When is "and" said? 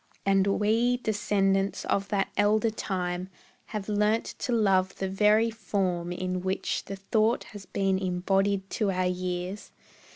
0.25-0.47